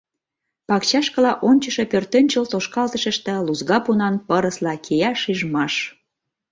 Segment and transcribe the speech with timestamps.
[0.67, 5.73] Пакчашкыла ончышо пӧртӧнчыл тошкалтышыште лузга пунан пырысла кия шижмаш.